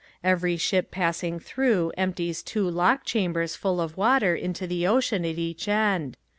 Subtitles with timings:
[0.23, 5.37] Every ship passing through empties two lock chambers full of water into the ocean at
[5.37, 6.17] each end.